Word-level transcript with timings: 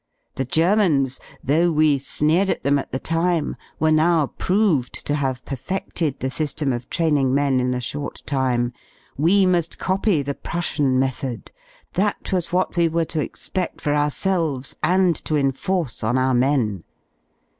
The 0.33 0.45
Ger 0.45 0.77
mans 0.77 1.19
^ 1.19 1.19
though 1.43 1.71
we 1.71 1.99
sneered 1.99 2.49
at 2.49 2.63
them 2.63 2.79
at 2.79 2.91
the 2.91 2.97
time, 2.97 3.55
ivere 3.79 3.93
now 3.93 4.27
proved 4.39 4.95
to 5.05 5.13
have 5.13 5.45
perfeded 5.45 6.19
the 6.19 6.31
sySlem 6.31 6.73
of 6.73 6.89
training 6.89 7.35
men 7.35 7.59
in 7.59 7.75
a 7.75 7.79
short 7.81 8.23
time; 8.25 8.73
tt;£^mafgf£ 9.19 9.41
£y 10.01 10.25
the 10.25 10.33
P 10.33 10.49
r 10.55 10.59
ussian 10.59 10.95
m 10.95 11.01
ethod: 11.07 11.49
that 11.93 12.31
was 12.31 12.51
what 12.51 12.75
we 12.75 12.87
were 12.87 13.05
to 13.05 13.19
expedjorourselves 13.19 14.73
and 14.81 15.15
to 15.23 15.35
enforce 15.37 16.03
on 16.03 16.17
our 16.17 16.33
men. 16.33 16.83